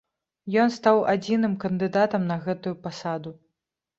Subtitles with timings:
[0.61, 3.37] Ён стаў адзіным кандыдатам на гэтую пасаду.